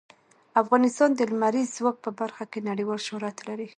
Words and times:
افغانستان 0.61 1.09
د 1.15 1.21
لمریز 1.31 1.69
ځواک 1.77 1.97
په 2.05 2.11
برخه 2.19 2.43
کې 2.51 2.59
نړیوال 2.69 2.99
شهرت 3.07 3.37
لري. 3.47 3.67